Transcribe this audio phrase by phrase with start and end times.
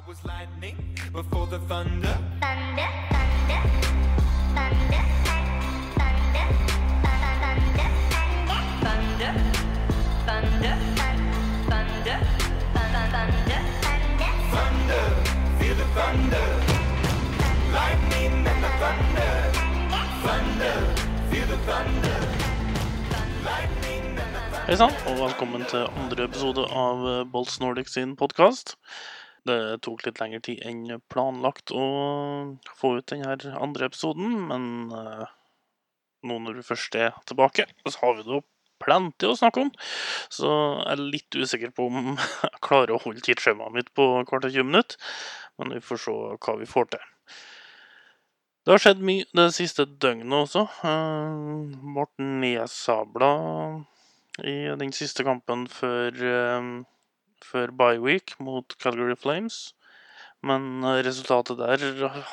[0.00, 0.76] I was lightning
[1.12, 2.16] before the thunder.
[2.40, 2.88] thunder,
[4.56, 5.02] thunder,
[6.00, 7.74] thunder, thunder,
[8.48, 9.32] thunder,
[10.16, 10.74] thunder,
[11.68, 12.18] thunder, thunder,
[12.72, 13.60] thunder, thunder,
[14.54, 15.04] Thunder,
[15.58, 16.46] feel the thunder.
[17.76, 19.32] Lightning and the thunder.
[20.24, 20.76] Thunder,
[21.30, 22.18] feel the thunder.
[23.44, 24.66] Lightning and the thunder.
[24.66, 28.78] Hei sann, og velkommen til andre episode av eh, Bolts Nordic sin podkast.
[29.48, 31.84] Det tok litt lengre tid enn planlagt å
[32.76, 35.28] få ut denne andre episoden, men eh,
[36.28, 38.40] nå når du først er tilbake, så har vi da
[38.80, 39.70] plenty å snakke om.
[40.32, 42.12] Så jeg er litt usikker på om
[42.44, 44.98] jeg klarer å holde tidsskjemaet mitt på hvert 20 minutt,
[45.60, 47.08] men vi får se hva vi får til.
[48.60, 50.66] Det har skjedd mye det siste døgnet også.
[50.84, 53.30] Morten ble nedsabla
[54.44, 56.12] i den siste kampen før,
[56.60, 56.68] um,
[57.46, 59.70] før bye week mot Calgary Flames.
[60.46, 61.82] Men eh, resultatet der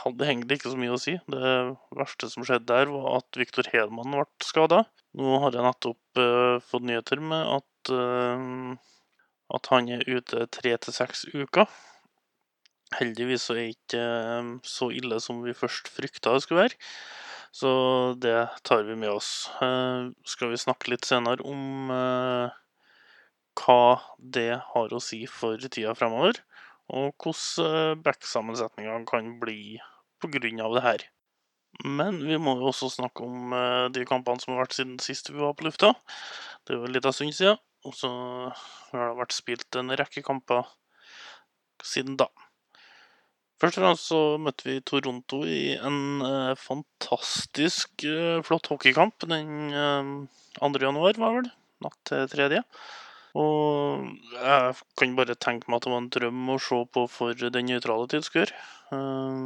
[0.01, 1.17] hadde egentlig ikke så mye å si.
[1.27, 1.53] Det
[1.97, 4.85] verste som skjedde der, var at Viktor Hedman ble skada.
[5.17, 8.75] Nå har jeg nettopp uh, fått nyheter med at, uh,
[9.57, 11.65] at han er ute tre til seks uker.
[12.95, 14.03] Heldigvis så er det ikke
[14.67, 16.77] så ille som vi først frykta det skulle være.
[17.55, 17.71] Så
[18.21, 19.49] det tar vi med oss.
[20.29, 21.89] Skal vi snakke litt senere om
[23.57, 26.39] hva det har å si for tida fremover,
[26.93, 29.77] og hvordan backsammensetninga kan bli
[30.21, 30.39] pga.
[30.75, 31.07] det her.
[31.85, 35.29] Men vi må jo også snakke om eh, de kampene som har vært siden sist
[35.29, 35.93] vi var på lufta.
[36.65, 38.09] Det er jo en liten stund siden, og så
[38.91, 40.65] har det vært spilt en rekke kamper
[41.85, 42.29] siden da.
[43.61, 49.73] Først og fremst så møtte vi Toronto i en eh, fantastisk eh, flott hockeykamp den
[49.73, 50.11] eh,
[50.59, 50.71] 2.
[50.81, 51.49] januar, var vel?
[51.85, 52.61] Natt til tredje.
[53.37, 57.47] Og jeg kan bare tenke meg at det var en drøm å se på for
[57.57, 58.53] den nøytrale tilskuer.
[58.95, 59.39] Eh,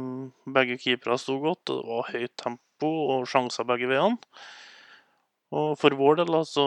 [0.56, 4.20] begge keepere sto godt, det var høyt tempo og sjanser begge veiene.
[5.52, 6.64] Og for vår del så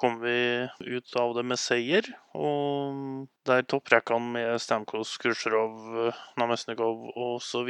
[0.00, 2.06] kom vi ut av det med seier.
[2.32, 6.08] Og der topprekkene med Stamkos, Kursjrov,
[6.40, 7.68] Namesnikov osv.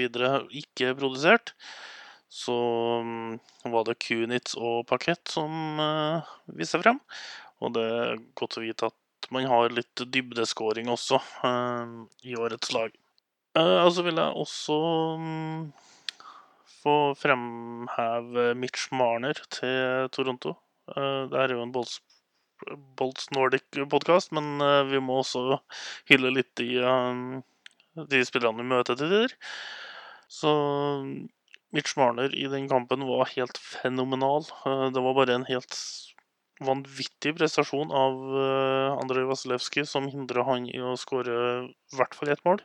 [0.62, 1.56] ikke produsert,
[2.30, 2.54] så
[3.02, 3.40] mm,
[3.74, 7.02] var det Kunitz og Parkett som uh, viste frem.
[7.60, 12.72] Og det er godt å vite at man har litt dybdeskåring også uh, i årets
[12.74, 12.94] lag.
[13.58, 14.76] Uh, og så vil jeg også
[15.20, 15.72] um,
[16.80, 20.56] få fremheve Mitch Marner til Toronto.
[20.90, 22.00] Uh, det er jo en Bolts,
[22.98, 25.60] Bolts Nordic-podkast, men uh, vi må også
[26.10, 27.40] hylle litt i uh,
[28.00, 29.36] de spillerne vi møter til tider.
[30.30, 30.50] Så
[31.74, 34.46] Mitch Marner i den kampen var helt fenomenal.
[34.94, 35.74] Det var bare en helt
[36.64, 42.32] vanvittig prestasjon av uh, Andrej Vasilevskij som hindrer han i å skåre i hvert fall
[42.34, 42.62] ett mål.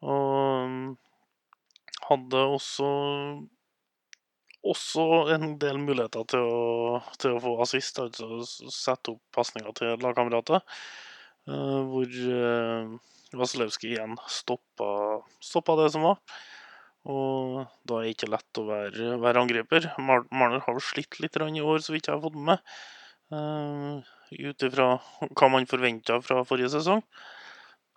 [0.00, 0.82] Og um,
[2.08, 2.90] hadde også
[4.60, 10.02] også en del muligheter til å, til å få assist, altså sette opp pasninger til
[10.04, 10.60] lagkamerater.
[11.48, 12.98] eh, hvor uh,
[13.40, 16.18] Vasilevskij igjen stoppa, stoppa det som var.
[17.08, 19.86] Og da er det ikke lett å være, være angriper.
[20.00, 22.60] Marner har slitt litt i år, så vidt jeg har fått med.
[23.32, 24.92] Uh, Ut ifra
[25.34, 27.00] hva man forventa fra forrige sesong.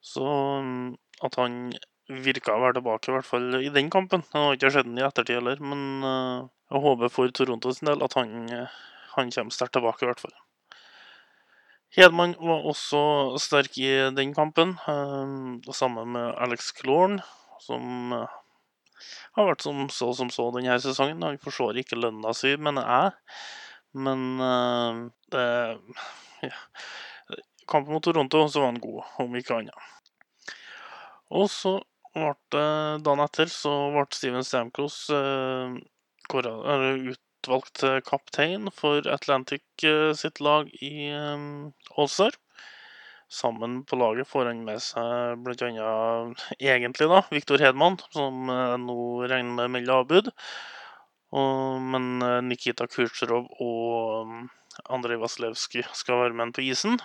[0.03, 0.93] Så um,
[1.23, 1.73] at han
[2.09, 4.23] virka å være tilbake, i hvert fall i den kampen.
[4.31, 7.91] Det har ikke skjedd den i ettertid heller, men uh, jeg håper for Toronto sin
[7.91, 8.49] del at han,
[9.13, 10.35] han kommer sterkt tilbake, i hvert fall.
[11.93, 13.03] Hedman var også
[13.37, 17.19] sterk i den kampen, uh, sammen med Alex Klorn,
[17.61, 18.15] som
[19.37, 21.23] har vært som så som så denne sesongen.
[21.25, 23.37] Han forstår ikke lønna si, mener jeg.
[23.93, 25.01] Men eh,
[25.33, 25.47] det
[26.49, 26.59] ja.
[27.69, 29.91] Kampen mot Toronto så var han god, om ikke annet.
[31.33, 31.77] Og så
[32.13, 32.65] ble det
[33.05, 35.77] dagen etter så ble Steven Stamkos eh,
[36.33, 41.47] utvalgt kaptein for Atlantic eh, sitt lag i eh,
[41.97, 42.37] Allstar.
[43.31, 45.91] Sammen på laget får han med seg bl.a.
[46.59, 48.97] egentlig da, Viktor Hedman, som eh, nå
[49.30, 50.33] regner med å melde avbud.
[51.33, 54.44] Og, men eh, Nikita Kutsjerov og um,
[54.94, 57.00] Andrej Vasilevskij skal være med på isen.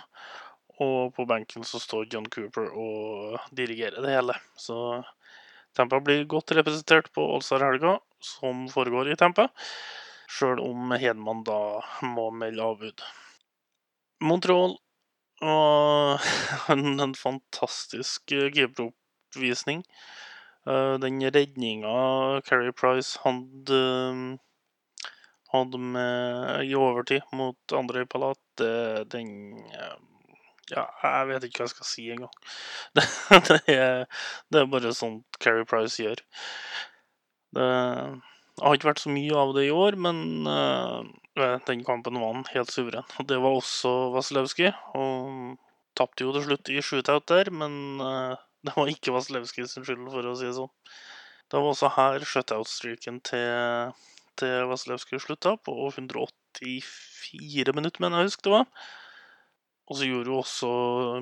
[0.79, 4.35] Og på benken så står John Cooper og dirigerer det hele.
[4.55, 5.01] Så
[5.75, 9.49] Tempa blir godt representert på Allstar-helga, som foregår i Tempa.
[10.29, 13.03] Sjøl om Hedman da må melde avbud.
[14.23, 14.77] Montreal
[15.41, 16.21] var
[16.73, 19.83] en, en fantastisk eh, keeperoppvisning.
[20.67, 25.07] Eh, Den redninga Carrie Price hadde, eh,
[25.53, 29.33] hadde med i overtid mot Andrej Palat, den
[29.73, 29.97] eh,
[30.69, 32.35] Ja, jeg vet ikke hva jeg skal si engang.
[32.95, 33.05] Det,
[33.47, 34.03] det, er,
[34.53, 36.21] det er bare sånt Carrie Price gjør.
[37.57, 37.69] Det
[38.61, 42.45] har ikke vært så mye av det i år, men eh, den kampen var han
[42.53, 43.07] helt suveren.
[43.19, 44.71] Og det var også Vasilevskij.
[44.99, 45.57] Og
[45.99, 47.73] tapte jo til slutt i shootout der, men
[48.03, 48.35] eh,
[48.67, 50.71] det var ikke Vasilevskij sin skyld, for å si det sånn.
[51.49, 53.93] Det var også her shutout-streaken til,
[54.37, 58.89] til Vasilevskij slutta, på 184 minutter, mener jeg husker det var.
[59.89, 60.67] Og så gjorde jo også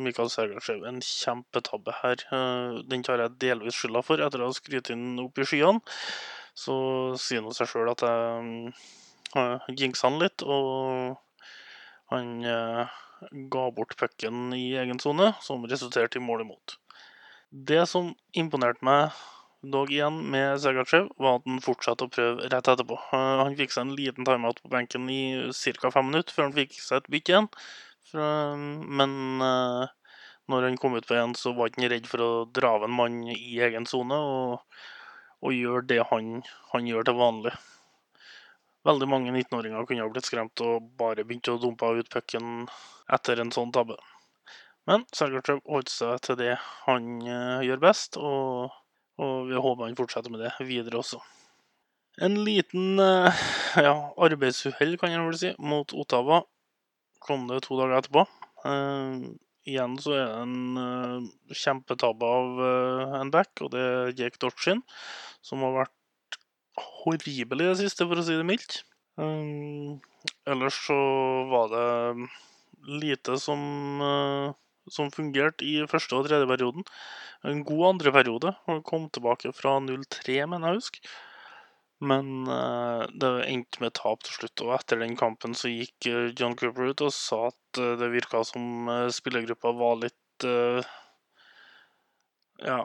[0.04, 2.24] Mikael Sergachev en kjempetabbe her.
[2.36, 5.80] Eh, Den tar jeg delvis skylda for, etter å ha skrytt inn opp i skyene.
[6.58, 6.76] Så
[7.14, 8.74] han seg sjøl at jeg
[9.38, 11.18] uh, jinxa han litt, og
[12.12, 12.98] han uh,
[13.54, 16.78] ga bort pucken i egen sone, som resulterte i mål imot.
[17.52, 19.16] Det som imponerte meg
[19.64, 22.98] dog igjen med Segachev, var at han fortsatte å prøve rett etterpå.
[23.14, 25.22] Eh, Han fikk seg en liten timeout på benken i
[25.82, 25.92] ca.
[25.92, 27.50] fem minutter før han fikk seg et bytte igjen.
[29.00, 29.96] Men eh,
[30.48, 32.86] når han kom ut på igjen, så var ikke han redd for å dra av
[32.88, 34.62] en mann i egen sone og,
[35.48, 36.42] og gjøre det han,
[36.74, 37.54] han gjør til vanlig.
[38.88, 42.68] Veldig mange 19-åringer kunne ha blitt skremt og bare begynt å dumpe ut pucken
[43.12, 43.98] etter en sånn tabbe.
[44.88, 46.54] Men Sergachev holdt seg til det
[46.86, 48.76] han eh, gjør best, og,
[49.20, 51.20] og vi håper han fortsetter med det videre også.
[52.24, 53.42] En liten eh,
[53.88, 53.96] ja,
[54.28, 56.44] arbeidsuhell, kan jeg vel si, mot Ottawa
[57.28, 58.24] kom det to dager etterpå.
[59.68, 64.40] Igjen så er det en uh, kjempetabbe av uh, en back, og det er Jake
[64.40, 64.80] Dorchin,
[65.44, 66.38] som har vært
[67.02, 68.80] horribel i det siste, for å si det mildt.
[69.20, 69.98] Um,
[70.48, 70.98] ellers så
[71.52, 72.30] var det
[73.04, 73.60] lite som,
[74.00, 74.56] uh,
[74.94, 76.88] som fungerte i første og tredje perioden.
[77.44, 78.56] En god andre periode.
[78.70, 81.18] Han kom tilbake fra 0-3, mener jeg å huske.
[82.08, 82.46] Men
[83.18, 84.62] det endte med tap til slutt.
[84.62, 86.06] Og etter den kampen så gikk
[86.38, 90.86] John Cooper ut og sa at eh, det virka som eh, spillergruppa var litt eh,
[92.66, 92.82] Ja,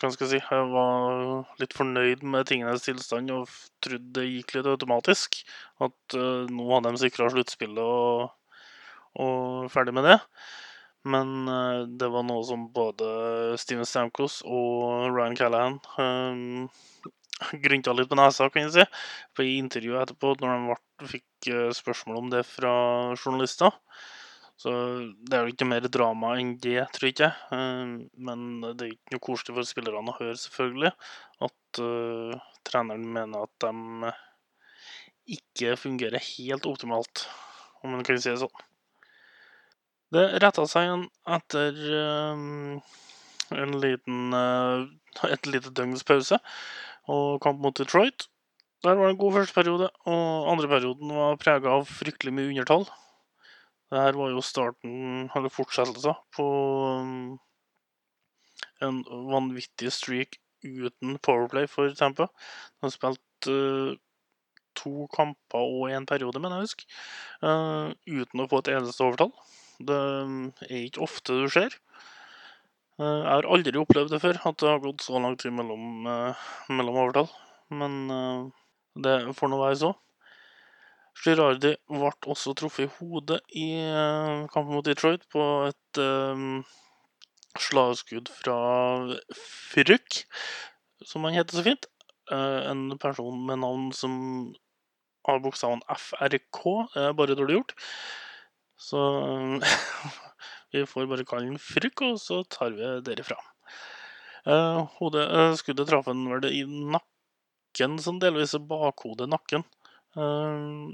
[0.00, 3.48] hva skal jeg si Jeg var litt fornøyd med tingenes tilstand og
[3.84, 5.40] trodde det gikk litt automatisk.
[5.80, 6.16] At
[6.52, 8.26] nå hadde de sikra sluttspillet og,
[9.24, 10.18] og ferdig med det.
[11.06, 11.48] Men
[11.96, 13.08] det var noe som både
[13.62, 16.66] Steven Stamkos og Ryan Callahan um,
[17.64, 18.84] grynta litt på nesa, kan jeg si,
[19.36, 22.76] på i intervjuet etterpå, når de fikk spørsmål om det fra
[23.14, 23.72] journalister.
[24.56, 24.72] Så
[25.28, 27.32] det er jo ikke mer drama enn det, tror jeg ikke.
[27.52, 27.96] Eh,
[28.28, 30.92] Men det er ikke noe koselig for spillerne å høre, selvfølgelig,
[31.46, 34.14] at uh, treneren mener at de
[35.36, 37.26] ikke fungerer helt optimalt,
[37.82, 38.64] om man kan si det sånn.
[40.14, 41.04] Det retta seg igjen
[41.36, 42.44] etter eh,
[43.60, 44.86] en liten, uh,
[45.28, 46.38] et lite døgns pause
[47.10, 48.28] og kamp mot Detroit.
[48.86, 52.52] Der var det en god første periode, og andre perioden var prega av fryktelig mye
[52.54, 52.86] undertall.
[53.92, 56.46] Det her var jo starten, eller fortsettelsen, på
[57.00, 57.36] um,
[58.82, 62.26] en vanvittig streak uten powerplay for Tampa.
[62.26, 63.94] De har spilt eh,
[64.76, 66.88] to kamper og en periode, mener jeg å huske,
[67.46, 69.32] eh, uten å få et eneste overtall.
[69.78, 71.78] Det um, er ikke ofte du ser.
[72.98, 76.06] Eh, Jeg har aldri opplevd det før, at det har gått så lang tid mellom,
[76.10, 77.30] eh, mellom overtall.
[77.70, 78.10] Men
[79.02, 79.88] det får nå være så.
[81.16, 86.42] Girardi ble også truffet i hodet i eh, kampen mot Detroit på et eh,
[87.66, 88.58] slagskudd fra
[89.32, 90.20] Fruk,
[91.04, 91.88] som han heter så fint.
[92.32, 94.18] Eh, en person med navn som
[95.26, 96.62] har bokstaven FRK.
[96.94, 97.74] Det bare dårlig gjort.
[98.76, 99.00] Så
[100.74, 103.40] vi får bare kalle den Frykk, og så tar vi derifra.
[105.00, 105.24] Hodet,
[105.58, 109.64] skuddet traff han vel i nakken, sånn delvis bakhodet nakken.
[110.16, 110.92] Eh,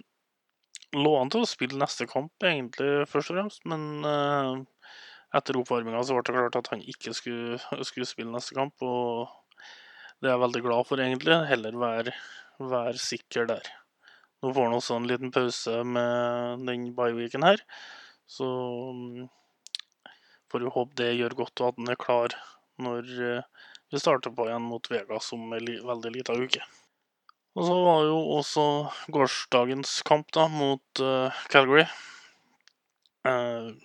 [0.97, 4.97] lå an til å spille neste kamp, egentlig, først og fremst, men eh,
[5.39, 9.31] etter oppvarminga så ble det klart at han ikke skulle, skulle spille neste kamp, og
[10.21, 11.39] det er jeg veldig glad for, egentlig.
[11.49, 12.17] Heller være,
[12.61, 13.71] være sikker der.
[14.43, 17.63] Nå får han også en liten pause med den bye-weeken her,
[18.27, 18.49] så
[20.53, 22.37] får vi håpe det gjør godt, og at han er klar
[22.83, 26.65] når eh, vi starter på igjen mot Vegas om li veldig lita uke.
[27.53, 28.63] Og så var jo også
[29.13, 31.85] gårsdagens kamp da, mot uh, Calgary.
[33.29, 33.77] Uh,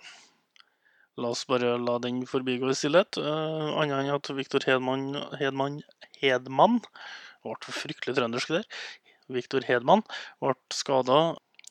[1.20, 3.20] la oss bare la den forbigå i stillhet.
[3.20, 5.82] Uh, Annet enn at Viktor Hedman, Hedman,
[6.22, 6.80] Hedman
[7.44, 8.64] ble fryktelig trøndersk der.
[9.28, 10.00] Viktor Hedman
[10.40, 11.20] ble skada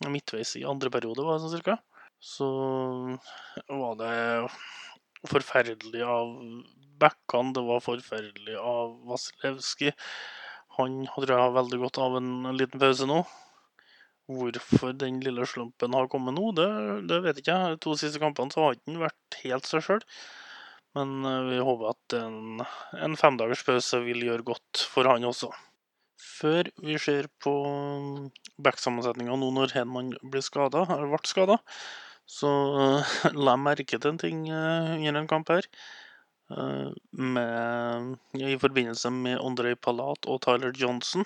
[0.05, 1.79] midtveis i andre periode, var det sånn cirka.
[2.21, 2.47] Så
[3.73, 4.15] var det
[5.25, 6.35] forferdelig av
[7.01, 9.93] backene, det var forferdelig av Vasilevskij.
[10.77, 13.21] Han tror jeg har veldig godt av en liten pause nå.
[14.27, 16.67] Hvorfor den lille slumpen har kommet nå, det,
[17.09, 17.77] det vet ikke jeg.
[17.77, 20.03] De to siste kampene så har han vært helt seg sjøl.
[20.97, 22.65] Men eh, vi håper at en,
[23.05, 25.51] en femdagers pause vil gjøre godt for han også.
[26.17, 27.53] Før vi ser på
[28.65, 31.59] backsammensetninga nå når Hedman blir skada, eller ble skada,
[32.27, 33.15] så eh,
[33.45, 35.69] la jeg merke til en ting eh, under en kamp her.
[36.53, 41.25] Eh, med, I forbindelse med Andrej Palat og Tyler Johnson.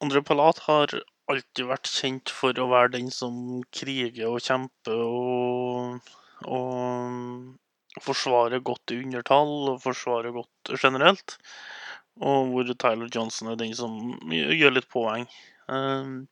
[0.00, 0.94] Andrej Palat har
[1.30, 6.10] alltid vært kjent for å være den som kriger og kjemper og,
[6.48, 11.36] og forsvarer godt i undertall og forsvarer godt generelt.
[12.20, 13.96] Og hvor Tyler Johnson er den som
[14.32, 15.28] gjør litt poeng.
[15.70, 16.26] Um,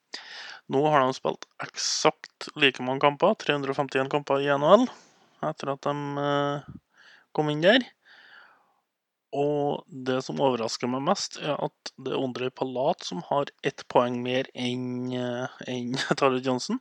[0.69, 4.85] nå har de spilt eksakt like mange kamper, 351 kamper i NHL,
[5.49, 6.67] etter at de eh,
[7.37, 7.85] kom inn der.
[9.37, 13.85] Og det som overrasker meg mest, er at det er Ondrej Palat som har ett
[13.93, 16.81] poeng mer enn eh, enn Tyler Johnson.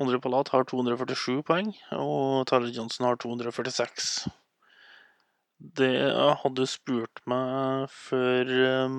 [0.00, 4.08] Ondrej Palat har 247 poeng, og Tyler Johnson har 246.
[5.78, 5.94] Det
[6.42, 8.50] hadde spurt meg før
[8.88, 8.98] um,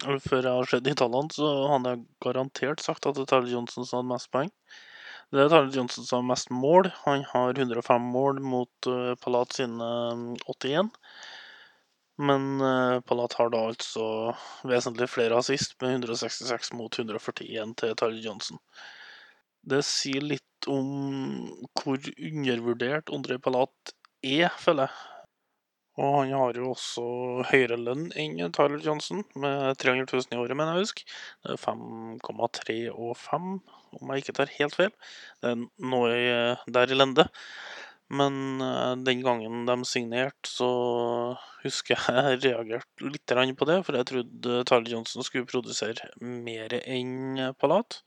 [0.00, 3.52] før jeg har sett de tallene, så hadde jeg garantert sagt at det er Tyler
[3.52, 4.48] Johnson som hadde mest poeng.
[5.32, 6.90] Det er Tyler Johnson som har mest mål.
[7.06, 10.90] Han har 105 mål mot uh, Palat sine um, 81.
[12.20, 14.04] Men uh, Palat har da altså
[14.68, 18.60] vesentlig flere assist, med 166 mot 141 til Tyler Johnson.
[19.64, 20.92] Det sier litt om
[21.80, 25.08] hvor undervurdert André Palat er, føler jeg.
[26.00, 27.02] Og han har jo også
[27.50, 31.08] høyere lønn enn Tyler Johnson, med 300 000 i året, mener jeg å huske.
[31.44, 33.56] Det er 5,3 og 5,
[33.98, 34.92] om jeg ikke tar helt feil.
[35.42, 36.16] Det er noe
[36.78, 37.28] der i lende.
[38.12, 40.68] Men eh, den gangen de signerte, så
[41.62, 46.74] husker jeg jeg reagerte litt på det, for jeg trodde Tyler Johnson skulle produsere mer
[46.82, 48.02] enn Palat.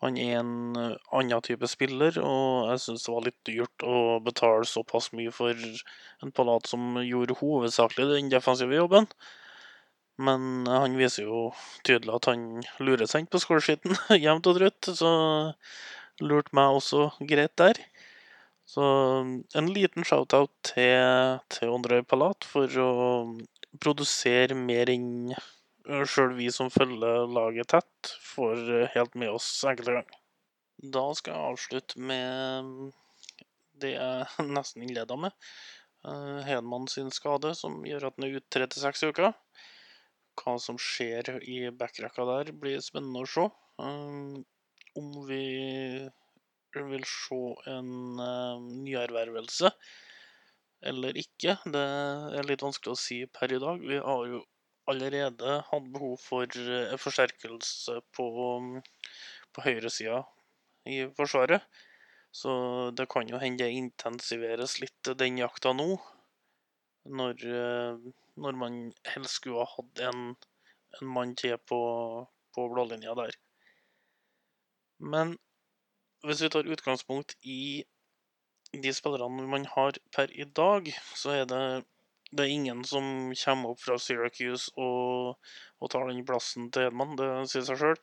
[0.00, 3.98] Han er en eh, annen type spiller, og jeg syns det var litt dyrt å
[4.24, 9.10] betale såpass mye for en Palat som gjorde hovedsakelig den defensive jobben.
[10.18, 11.48] Men eh, han viser jo
[11.86, 12.48] tydelig at han
[12.82, 13.94] lurer seg inn på scoresheeten
[14.24, 15.12] jevnt og trutt, så
[16.24, 17.80] lurte meg også greit der.
[18.68, 18.84] Så
[19.56, 22.90] en liten shout-out til, til Andrej Palat for å
[23.80, 25.32] produsere mer enn
[25.88, 30.18] sjøl vi som følger laget tett, får eh, helt med oss enkelte ganger.
[30.78, 32.92] Da skal jeg avslutte med
[33.80, 35.32] det jeg nesten innleda med.
[36.04, 39.32] Eh, Hedman sin skade, som gjør at han er ute tre til seks uker.
[40.38, 43.46] Hva som skjer i backrekka der, blir spennende å se.
[43.82, 44.44] Um,
[44.98, 45.44] Om vi
[46.78, 47.40] vil se
[47.72, 49.70] en uh, nyervervelse
[50.88, 51.82] eller ikke, det
[52.38, 53.82] er litt vanskelig å si per i dag.
[53.82, 54.44] Vi har jo
[54.88, 58.28] allerede hatt behov for uh, forsterkelse på,
[59.54, 60.22] på høyresida
[60.88, 61.66] i Forsvaret.
[62.30, 62.52] Så
[62.94, 65.96] det kan jo hende det intensiveres litt, den jakta nå.
[67.08, 68.78] Når, eh, når man
[69.14, 70.24] helst skulle ha hatt en,
[71.00, 71.80] en mann til på,
[72.54, 73.36] på blålinja der.
[74.98, 75.36] Men
[76.26, 77.84] hvis vi tar utgangspunkt i
[78.72, 81.62] de spillerne man har per i dag, så er det,
[82.30, 85.38] det er ingen som kommer opp fra Syracuse og,
[85.80, 87.16] og tar den plassen til Edman.
[87.16, 88.02] Det sier seg sjøl.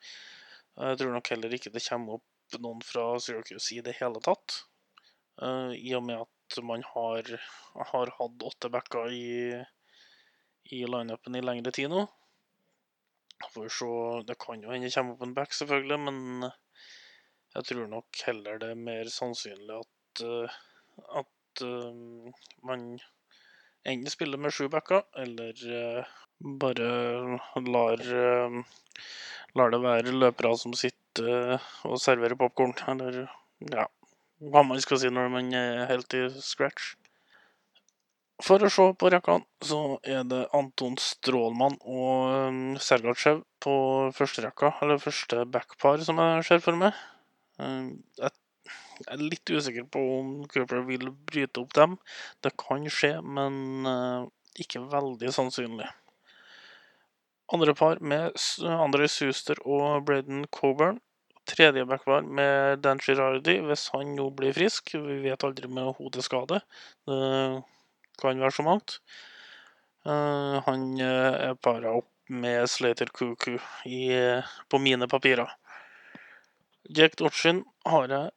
[0.76, 4.64] Jeg tror nok heller ikke det kommer opp noen fra Syracuse i det hele tatt.
[5.42, 6.32] Eh, I og med at
[6.64, 7.32] man har,
[7.94, 9.64] har hatt åtte backer i,
[10.72, 12.06] i lineupen i lengre tid nå.
[13.56, 13.88] Vi se
[14.28, 16.50] Det kan jo hende det kommer opp en back, selvfølgelig, men
[17.56, 20.56] jeg tror nok heller det er mer sannsynlig at, eh,
[21.22, 22.32] at eh,
[22.68, 22.88] man
[23.86, 26.16] enten spiller med sju backer, eller uh,
[26.62, 26.88] bare
[27.68, 29.04] lar, uh,
[29.56, 33.22] lar det være løpere som sitter og serverer popkorn, eller
[33.72, 33.86] ja,
[34.44, 36.94] hva man skal si når man er helt i scratch.
[38.44, 43.76] For å se på rekkene, så er det Anton Strålmann og um, Sergatsjev på
[44.18, 46.98] første rekka, eller første backpar, som jeg ser for meg.
[47.56, 48.34] Um, jeg
[49.08, 51.96] er litt usikker på om Cooper vil bryte opp dem.
[52.44, 54.28] Det kan skje, men uh,
[54.60, 55.88] ikke veldig sannsynlig.
[57.56, 58.36] Andre par med
[58.68, 61.00] André Suster og Braden Coburn.
[61.46, 64.96] Tredje backpar med Dan Girardi, hvis han nå blir frisk.
[64.98, 66.64] Vi vet aldri med hodeskade.
[67.06, 69.00] Det kan være så mangt.
[70.06, 73.10] Eh, han eh, er para opp med Slater
[73.86, 75.50] i, eh, på mine papirer.
[76.90, 78.32] Jack Dodgin har jeg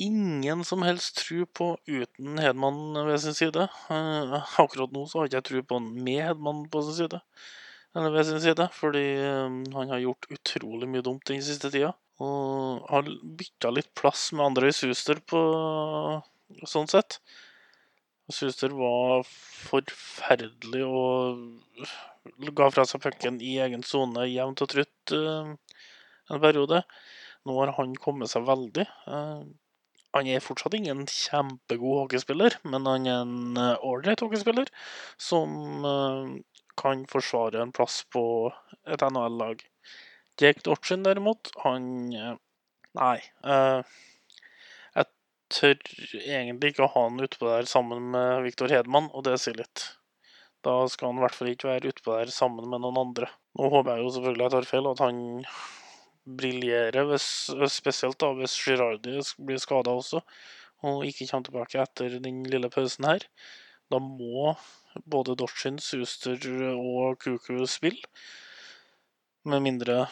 [0.00, 3.68] ingen som helst tro på uten Hedman ved sin side.
[3.90, 7.20] Akkurat nå så har jeg ikke tro på han med Hedman på sin side.
[7.94, 11.92] Eller ved sin side, fordi han har gjort utrolig mye dumt den siste tida.
[12.20, 13.08] Og har
[13.40, 15.40] bytta litt plass med Andrej Suster på
[16.68, 17.20] sånn sett.
[18.30, 25.54] Suster var forferdelig og ga fra seg pucken i egen sone jevnt og trutt eh,
[26.30, 26.84] en periode.
[27.48, 28.86] Nå har han kommet seg veldig.
[28.86, 29.42] Eh,
[30.16, 34.70] han er fortsatt ingen kjempegod hockeyspiller, men han er en eh, ålreit hockeyspiller
[35.30, 36.32] som eh,
[36.80, 38.24] kan forsvare en plass på
[38.90, 39.62] et NHL-lag.
[40.40, 42.36] Jake Dorchin derimot, han eh,
[42.98, 43.16] Nei.
[43.44, 43.96] eh,
[44.96, 45.08] jeg
[45.54, 45.74] tør
[46.20, 49.86] egentlig ikke å ha han utpå der sammen med Viktor Hedman, og det sier litt.
[50.64, 53.30] Da skal han i hvert fall ikke være utpå der sammen med noen andre.
[53.56, 55.20] Nå håper jeg jo selvfølgelig jeg tar feil, at han
[56.40, 57.14] briljerer,
[57.72, 60.20] spesielt da hvis Girardi blir skada også,
[60.86, 63.24] og ikke kommer tilbake etter den lille pausen her.
[63.90, 64.52] Da må
[65.08, 66.38] både Dorchin, Suster
[66.74, 68.04] og Kuku spille.
[69.48, 70.02] Med mindre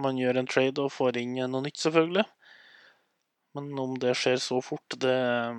[0.00, 2.24] man gjør en trade og får inn noe nytt, selvfølgelig.
[3.56, 5.58] Men om det skjer så fort, det er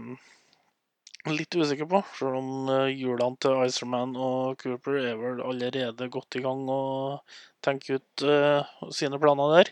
[1.24, 2.01] jeg litt usikker på.
[2.17, 7.38] Selv om eh, hjulene til Icerman og Cooper er vel allerede godt i gang og
[7.63, 9.70] tenker ut uh, sine planer der.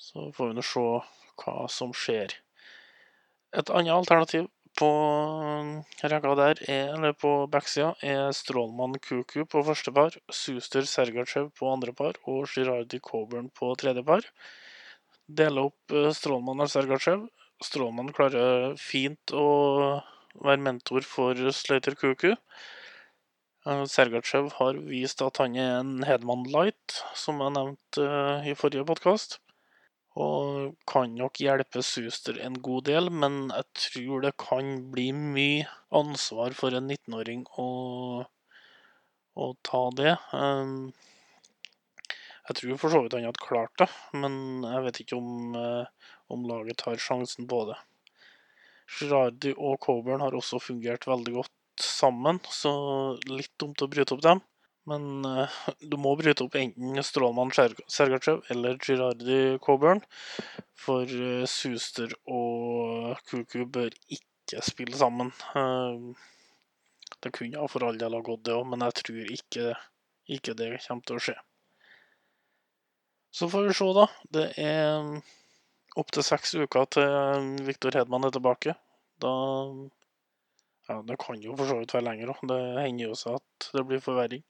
[0.00, 0.86] Så får vi nå se
[1.44, 2.34] hva som skjer.
[3.54, 4.48] Et annet alternativ
[4.80, 4.88] på
[6.02, 11.68] rekka der, er, eller på backsida, er Strålmann Kuku på første par, Suster Sergachev på
[11.68, 14.24] andre par og Girardi Coburn på tredje par.
[15.28, 17.28] Dele opp eh, Strålmann og Sergachev.
[17.60, 19.48] Strålmann klarer fint å
[20.40, 22.32] være mentor for Slater Kuku.
[23.60, 28.56] Sergatsjev Sergachev har vist at han er en Hedman Light, som jeg nevnte eh, i
[28.56, 29.36] forrige podkast.
[30.18, 35.68] Og kan nok hjelpe Suster en god del, men jeg tror det kan bli mye
[35.94, 37.68] ansvar for en 19-åring å,
[39.38, 40.16] å ta det.
[40.34, 40.90] Um,
[42.50, 43.86] jeg tror for så vidt han hadde klart det,
[44.18, 47.78] men jeg vet ikke om, eh, om laget tar sjansen på det.
[48.90, 52.72] Girardi og Coburn har også fungert veldig godt sammen, så
[53.30, 54.42] litt dumt å bryte opp dem.
[54.88, 60.00] Men uh, du må bryte opp enten Strålmann Sergatsjev eller Girardi Coburn.
[60.78, 65.32] For uh, Suster og Kuku bør ikke spille sammen.
[65.54, 66.16] Uh,
[67.20, 69.74] det kunne for all del ha gått, det òg, men jeg tror ikke,
[70.38, 71.36] ikke det kommer til å skje.
[73.36, 74.06] Så får vi se, da.
[74.36, 75.10] Det er
[76.00, 78.74] opptil seks uker til Viktor Hedman er tilbake.
[79.22, 79.32] Da
[80.90, 82.40] Ja, det kan jo for så vidt være lenger òg.
[82.50, 84.42] Det hender jo seg at det blir forverring.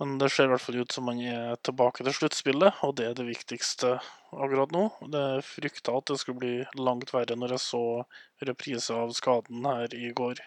[0.00, 3.06] Men det ser i hvert fall ut som man er tilbake til sluttspillet, og det
[3.06, 3.94] er det viktigste
[4.34, 4.88] akkurat nå.
[5.14, 7.82] Det frykta at det skulle bli langt verre når jeg så
[8.50, 10.42] reprise av skaden her i går.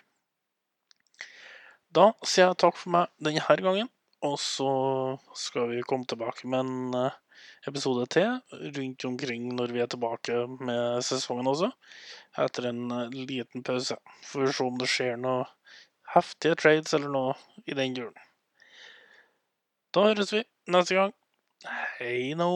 [1.95, 3.89] Da sier jeg takk for meg denne gangen,
[4.27, 4.71] og så
[5.47, 7.17] skal vi komme tilbake med en eh,
[7.67, 8.39] episode til
[8.77, 11.71] rundt omkring når vi er tilbake med sesongen også,
[12.43, 13.99] etter en eh, liten pause.
[14.29, 15.45] Får vi se om det skjer noe
[16.15, 18.17] heftige trades eller noe i den duren.
[19.95, 21.15] Da høres vi neste gang.
[21.97, 22.51] Hei nå.